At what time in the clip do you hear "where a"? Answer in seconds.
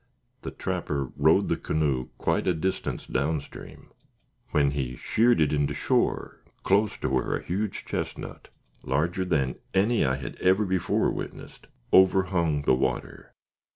7.09-7.43